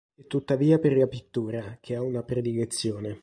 È 0.15 0.25
tuttavia 0.25 0.79
per 0.79 0.97
la 0.97 1.05
pittura 1.05 1.77
che 1.79 1.93
ha 1.95 2.01
una 2.01 2.23
predilezione. 2.23 3.19